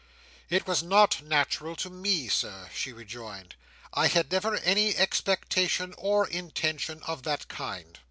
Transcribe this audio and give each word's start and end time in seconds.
"It 0.49 0.65
was 0.65 0.81
not 0.81 1.21
natural 1.21 1.75
to 1.75 1.87
me, 1.91 2.27
Sir," 2.27 2.71
she 2.73 2.91
rejoined. 2.91 3.53
"I 3.93 4.07
had 4.07 4.31
never 4.31 4.55
any 4.55 4.97
expectation 4.97 5.93
or 5.95 6.27
intention 6.27 7.03
of 7.03 7.21
that 7.21 7.47
kind." 7.47 7.99